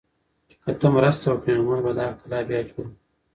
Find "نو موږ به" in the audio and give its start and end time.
1.57-1.91